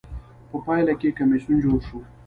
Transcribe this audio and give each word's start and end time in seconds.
په 0.49 0.57
پایله 0.65 0.93
کې 0.99 1.15
کمېسیون 1.17 1.57
جوړ 1.65 1.79
شو. 1.87 1.99